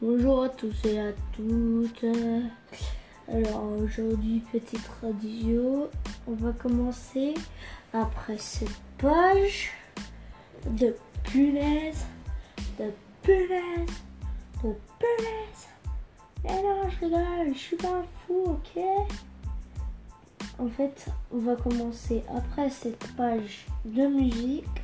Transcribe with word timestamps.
Bonjour 0.00 0.44
à 0.44 0.48
tous 0.50 0.84
et 0.84 1.00
à 1.00 1.12
toutes. 1.32 2.04
Alors 3.26 3.72
aujourd'hui, 3.82 4.40
petite 4.52 4.88
radio. 5.02 5.90
On 6.28 6.34
va 6.34 6.52
commencer 6.52 7.34
après 7.92 8.38
cette 8.38 8.68
page 8.98 9.72
de 10.66 10.94
punaise, 11.24 12.06
de 12.78 12.92
punaise, 13.22 13.90
de 14.62 14.76
punaise. 15.00 15.68
Et 16.44 16.62
non, 16.62 16.88
je 16.88 17.04
rigole, 17.04 17.52
je 17.52 17.58
suis 17.58 17.76
pas 17.76 17.88
un 17.88 18.04
fou, 18.26 18.44
ok? 18.46 18.80
En 20.60 20.68
fait, 20.68 21.06
on 21.32 21.38
va 21.38 21.56
commencer 21.56 22.22
après 22.32 22.70
cette 22.70 23.08
page 23.16 23.66
de 23.84 24.06
musique. 24.06 24.83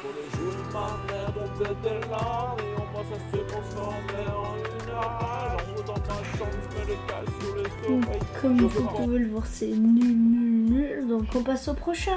Pour 0.00 0.10
les 0.16 0.28
jours 0.38 0.54
de 0.54 0.64
ma 0.72 1.12
mère 1.12 1.32
on 1.36 1.48
faisait 1.58 2.00
là 2.08 2.56
Et 2.58 2.74
on 2.74 2.86
moi 2.92 3.02
ça 3.10 3.18
se 3.30 3.42
transformait 3.44 4.30
en 4.30 4.56
une 4.56 4.90
rage 4.94 5.60
En 5.76 5.82
dans 5.82 5.92
ma 5.92 6.38
chambre 6.38 6.58
je 6.62 6.78
mets 6.78 6.86
le 6.86 6.96
cas 7.06 7.22
sur 7.38 7.54
les 7.56 8.06
oreilles. 8.06 8.20
Comme 8.40 8.56
vous 8.66 8.88
pouvez 8.88 9.18
le 9.18 9.28
voir 9.28 9.46
c'est 9.46 9.66
nul 9.66 10.16
nul 10.16 10.72
nul. 10.72 11.08
Donc 11.08 11.24
on 11.34 11.42
passe 11.42 11.68
au 11.68 11.74
prochain. 11.74 12.12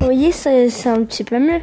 Vous 0.00 0.14
voyez, 0.14 0.32
c'est 0.32 0.86
un 0.88 1.04
petit 1.04 1.22
peu 1.22 1.38
mieux. 1.38 1.60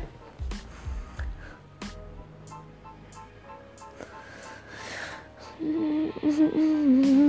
Comme 6.21 7.24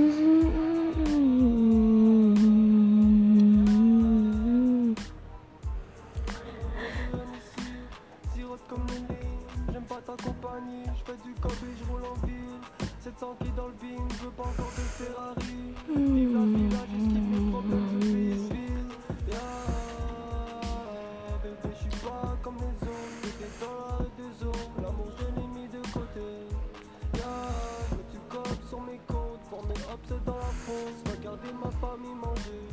famille 31.81 32.15
manger, 32.15 32.65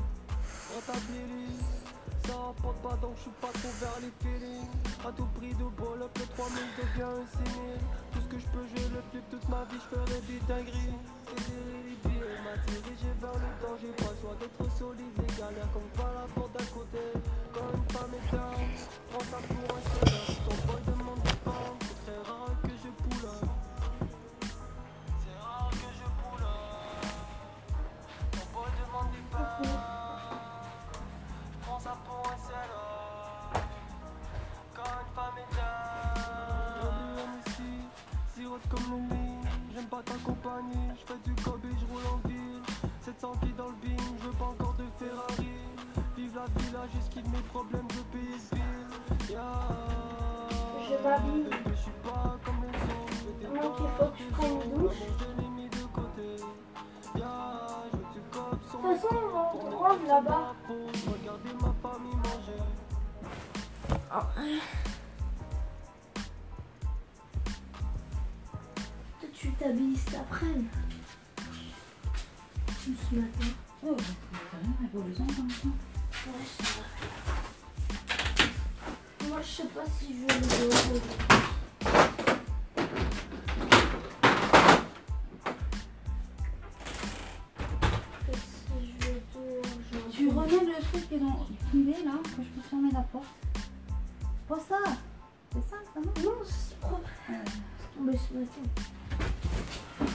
rentabilise. 0.72 1.64
Ça 2.26 2.32
rapporte 2.32 2.80
pas 2.80 2.96
donc 3.02 3.12
je 3.16 3.22
suis 3.28 3.38
pas 3.40 3.52
trop 3.52 3.74
vers 3.80 3.98
les 4.00 4.12
feelings. 4.24 4.68
A 5.04 5.12
tout 5.12 5.28
prix 5.36 5.52
de 5.52 5.68
bol 5.76 6.00
up 6.00 6.16
le 6.16 6.24
3000 6.24 6.56
devient 6.80 7.12
un 7.12 7.26
6000 7.28 7.84
Tout 8.12 8.20
ce 8.24 8.28
que 8.32 8.38
je 8.40 8.48
peux 8.48 8.64
je 8.64 8.82
le 8.96 9.02
flip 9.12 9.24
toute 9.28 9.48
ma 9.50 9.64
vie 9.68 9.76
je 9.76 9.88
ferai 9.92 10.20
des 10.24 10.40
dingueries. 10.48 10.96
Et 10.96 12.08
billets 12.08 12.40
m'a 12.40 12.56
dirigé 12.64 13.10
vers 13.20 13.36
le 13.36 13.50
danger. 13.60 13.92
Pas 14.00 14.14
choix 14.20 14.36
d'être 14.40 14.64
solide 14.72 15.16
les 15.20 15.32
galères 15.36 15.68
comme 15.76 15.90
bing, 43.84 44.00
je 44.20 44.26
veux 44.26 44.32
pas 44.32 44.44
encore 44.46 44.74
de 44.74 44.84
Ferrari 44.98 45.48
Vive 46.16 46.34
la 46.34 46.46
village, 46.62 46.90
j'esquive 46.94 47.28
mes 47.30 47.42
problèmes, 47.52 47.88
je 47.90 48.18
bill 48.18 48.24
yeah. 49.30 49.94
Je 50.88 50.94
m'habille. 51.02 51.50
Je 51.66 51.74
suis 51.74 51.90
pas 52.02 52.38
comme 52.44 52.60
les 52.62 52.74
autres, 52.92 53.62
Donc 53.62 53.74
il 53.80 53.90
faut 53.96 54.10
que 54.10 54.18
je 54.18 54.24
prenne 54.30 54.60
une 54.62 54.78
douche. 54.78 54.94
de 54.94 56.30
toute 58.70 58.82
façon, 58.82 59.08
on 59.12 59.28
va 59.28 59.44
on 59.54 59.78
rentre 59.78 60.06
là-bas. 60.06 60.54
Regardez 60.68 61.54
ma 61.54 61.72
famille 61.82 62.16
manger 62.16 62.62
Toi, 69.20 69.28
tu 69.32 69.52
t'habilles 69.52 69.96
cet 69.96 70.14
après-midi. 70.14 70.68
Ce 72.86 73.14
matin. 73.14 73.63
Oh, 73.86 73.96
t'as 73.96 74.58
rien, 74.58 74.72
elle 74.80 74.86
a 74.86 74.88
pas 74.88 74.98
besoin 74.98 75.26
comme 75.26 75.50
ça. 75.50 75.68
Ouais, 76.26 76.46
ça 76.56 76.64
va. 79.20 79.28
Moi, 79.28 79.40
je 79.42 79.46
sais 79.46 79.64
pas 79.64 79.84
si 79.98 80.06
je 80.14 80.20
vais 80.26 80.34
le 80.40 80.46
il 91.74 91.90
est 91.90 92.04
là, 92.04 92.12
que 92.22 92.42
je 92.42 92.48
peux 92.48 92.60
fermer 92.68 92.90
la 92.92 93.00
porte. 93.00 93.26
Pas 94.48 94.58
ça 94.58 94.78
C'est 95.52 95.58
ça, 95.70 95.76
ça 95.92 96.00
non 96.00 96.12
Non, 96.24 96.36
c'est 96.44 96.78
propre. 96.78 97.10
C'est 97.26 97.98
tombé 97.98 98.12
matin. 98.12 98.62
Ça 99.98 100.13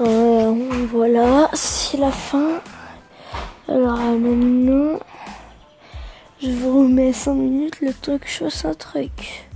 Euh, 0.00 0.86
voilà, 0.90 1.50
c'est 1.54 1.96
la 1.96 2.12
fin. 2.12 2.60
Alors 3.66 3.98
euh, 3.98 4.16
maintenant, 4.16 5.00
je 6.40 6.50
vous 6.50 6.82
remets 6.82 7.12
5 7.12 7.34
minutes 7.34 7.80
le 7.80 7.92
je 8.24 8.44
fasse 8.44 8.64
un 8.64 8.74
truc. 8.74 9.48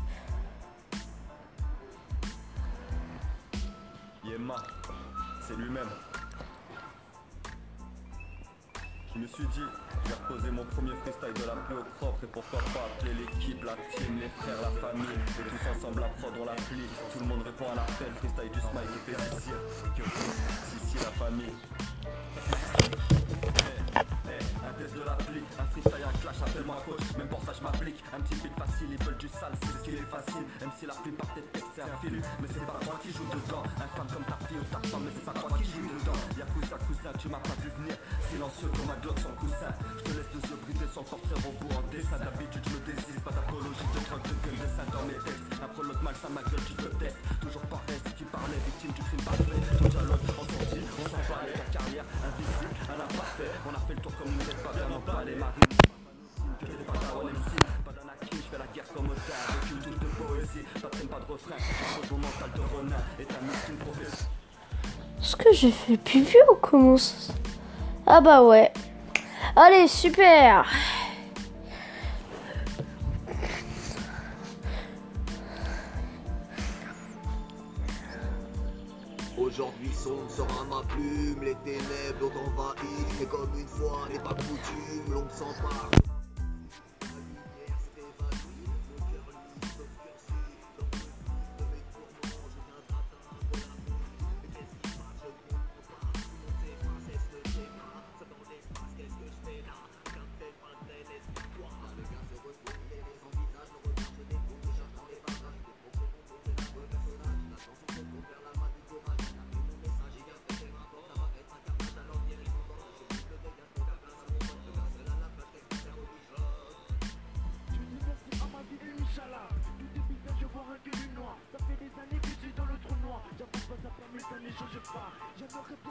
Yemma, 4.25 4.57
c'est 5.47 5.55
lui-même. 5.55 5.89
Je 9.15 9.19
me 9.19 9.27
suis 9.27 9.45
dit, 9.49 9.61
je 10.05 10.09
vais 10.09 10.15
reposer 10.15 10.51
mon 10.51 10.65
premier 10.65 10.97
freestyle 11.05 11.35
de 11.35 11.45
la 11.47 11.55
plus 11.69 11.77
au 11.77 11.85
propre 12.01 12.25
et 12.25 12.27
pourquoi 12.29 12.61
pas 12.73 12.89
appeler 12.89 13.13
l'équipe, 13.13 13.63
la 13.63 13.77
team, 13.93 14.19
les 14.19 14.29
frères, 14.41 14.57
la 14.63 14.71
famille. 14.81 15.05
Et 15.05 15.45
tous 15.53 15.69
ensemble 15.69 16.01
la 16.01 16.09
prod, 16.17 16.33
on 16.41 16.45
l'applique. 16.47 16.89
Tout 17.13 17.21
le 17.21 17.27
monde 17.27 17.43
répond 17.45 17.69
à 17.69 17.75
l'appel, 17.75 18.09
freestyle 18.17 18.51
du 18.51 18.61
smile 18.61 18.89
qui 18.89 19.01
fait 19.13 19.21
ici. 19.37 19.53
Ici 20.81 20.97
la 20.97 21.13
famille. 21.21 21.53
Un 24.65 24.73
test 24.81 24.95
de 24.95 25.05
l'applique, 25.05 25.45
un 25.61 25.67
freestyle, 25.67 26.05
un 26.09 26.19
clash, 26.19 26.41
appelle-moi 26.41 26.83
coach, 26.87 27.17
même 27.19 27.29
pour 27.29 27.43
ça 27.45 27.53
je 27.53 27.63
m'applique. 27.63 28.03
Un 28.17 28.21
petit 28.21 28.41
beat 28.41 28.57
facile, 28.57 28.97
ils 28.97 29.05
veulent 29.05 29.19
du 29.19 29.29
sale, 29.29 29.53
c'est 29.61 29.77
ce 29.77 29.83
qui 29.85 29.91
est 29.93 30.09
facile. 30.09 30.47
Même 30.61 30.73
si 30.81 30.87
la 30.87 30.95
plupart 30.95 31.29
des 31.37 31.43
textes 31.53 31.69
c'est 31.77 31.83
un 31.83 31.97
film, 32.01 32.23
mais 32.41 32.49
c'est 32.49 32.65
pas 32.65 32.81
moi 32.87 32.97
qui 33.03 33.13
joue 33.13 33.29
dedans. 33.29 33.63
Un 33.77 33.89
fan 33.93 34.07
comme 34.09 34.25
ta 34.25 34.39
fille 34.49 34.57
ou 34.57 34.65
ta 34.73 34.81
femme, 34.89 35.05
mais 35.05 35.13
c'est 35.15 35.27
pas 35.27 35.37
toi 35.37 35.51
qui 35.59 35.65
joue 35.69 35.85
dedans. 35.85 36.17
Tu 37.19 37.29
m'as 37.29 37.43
pas 37.43 37.57
vu 37.59 37.71
venir. 37.83 37.97
Silencieux 38.31 38.71
comme 38.71 38.91
un 38.91 39.01
glock 39.03 39.19
sans 39.19 39.35
coussin. 39.43 39.73
Je 39.99 40.03
te 40.07 40.11
laisse 40.15 40.31
les 40.31 40.45
yeux 40.47 40.59
brisés 40.63 40.91
sans 40.95 41.03
portrait 41.03 41.39
robot 41.43 41.73
en 41.75 41.83
dessin. 41.91 42.19
D'habitude, 42.23 42.63
je 42.63 42.75
me 42.77 42.81
désiste, 42.87 43.21
pas 43.27 43.35
d'apologie 43.35 43.89
de 43.91 44.01
drogue, 44.07 44.23
de 44.23 44.37
gueule, 44.43 44.59
dessin 44.63 44.87
dans 44.93 45.05
mes 45.11 45.19
textes. 45.19 45.47
Un 45.59 45.71
prologue 45.75 46.03
malsain, 46.03 46.31
ma 46.31 46.43
gueule, 46.47 46.65
tu 46.67 46.75
te 46.79 46.89
testes. 47.03 47.19
Toujours 47.43 47.67
pareil, 47.67 47.99
si 48.07 48.13
qui 48.15 48.25
parlait, 48.31 48.61
victime 48.63 48.93
du 48.95 49.03
crime 49.03 49.25
parfait. 49.27 49.61
Ton 49.79 49.89
dialogue, 49.91 50.27
on 50.31 50.47
sortit, 50.47 50.85
on 50.87 51.07
s'en 51.11 51.23
parlait, 51.27 51.55
ta 51.59 51.67
carrière, 51.75 52.07
invisible, 52.23 52.75
un 52.87 52.99
imparfait. 53.03 53.51
On 53.67 53.75
a 53.75 53.81
fait 53.83 53.95
le 53.99 54.03
tour 54.03 54.15
comme 54.19 54.31
une 54.31 54.45
tête, 54.47 54.63
pas 54.63 54.73
vraiment 54.73 55.01
pas 55.01 55.25
les 55.25 55.37
marines. 55.37 55.73
guerre 58.75 58.89
comme 58.95 59.09
t'as 59.09 59.53
vécu 59.53 59.75
toute 59.83 59.99
de 60.01 60.07
poésie. 60.17 60.67
Pas 60.81 60.89
de 60.89 61.07
pas 61.07 61.21
de 61.21 61.33
refrain. 61.33 61.57
Je 62.03 62.09
ton 62.09 62.19
mental 62.19 62.51
de 62.55 62.77
renin 62.77 62.97
et 63.19 63.25
ta 63.25 63.41
mission 63.41 63.77
profession. 63.77 64.42
Est-ce 65.23 65.37
que 65.37 65.53
j'ai 65.53 65.71
fait 65.71 65.97
plus 65.97 66.23
vieux 66.23 66.43
ou 66.51 66.57
comment 66.61 66.97
ça 66.97 67.33
Ah 68.07 68.21
bah 68.21 68.43
ouais. 68.43 68.73
Allez, 69.55 69.87
super 69.87 70.67
Aujourd'hui 79.39 79.93
sombre 79.93 80.29
sera 80.29 80.65
ma 80.65 80.83
plume, 80.89 81.43
les 81.43 81.55
ténèbres 81.65 82.33
ont 82.37 82.51
envahi, 82.51 83.23
et 83.23 83.27
comme 83.27 83.51
une 83.57 83.67
fois 83.67 84.09
n'est 84.11 84.19
pas 84.19 84.35
coutume, 84.35 85.13
l'ombre 85.13 85.31
s'empare. 85.31 85.91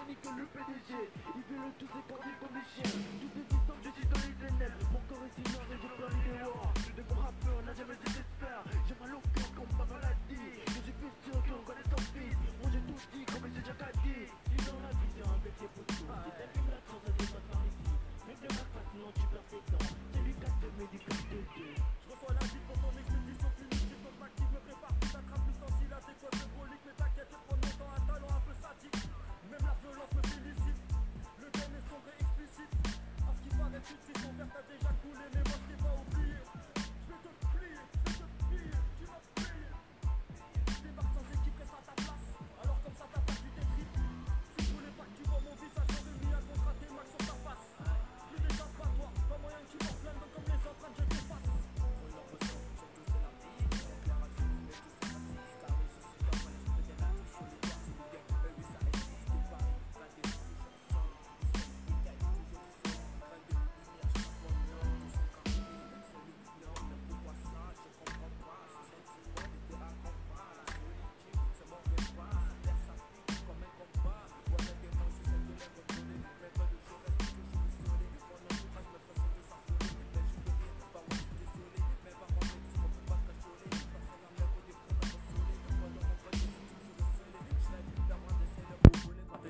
Nique 0.07 0.17
le 0.35 0.45
PDG, 0.45 1.09
il 1.35 1.43
veut 1.43 1.61
le 1.65 1.71
tout, 1.77 1.87
c'est 1.93 2.07
comme 2.09 2.55
les 2.55 2.65
chiens. 2.73 2.91
Tout 3.21 3.39
est 3.39 3.60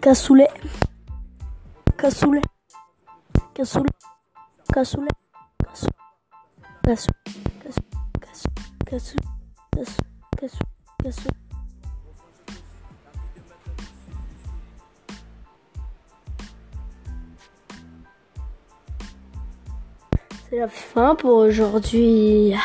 Cassoulet. 0.01 0.47
Cassoulet. 1.95 2.41
Cassoulet. 3.53 3.91
Cassoulet. 4.73 5.07
Cassoulet. 6.83 7.13
Cassoulet. 8.89 9.21
Cassoulet. 10.41 11.31
C'est 20.49 20.57
la 20.57 20.67
fin 20.67 21.13
pour 21.13 21.35
aujourd'hui. 21.35 22.55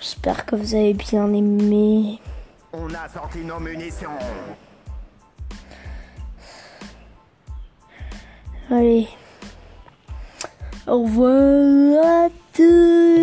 J'espère 0.00 0.46
que 0.46 0.56
vous 0.56 0.74
avez 0.74 0.94
bien 0.94 1.30
aimé. 1.34 2.18
On 2.72 2.88
a 2.94 3.06
sorti 3.10 3.44
nos 3.44 3.60
munitions. 3.60 4.08
Allez. 8.70 9.08
Au 10.86 11.02
revoir 11.02 12.26
à 12.26 12.28
tous. 12.52 13.17